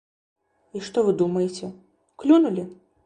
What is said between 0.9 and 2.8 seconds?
вы думаеце, клюнулі.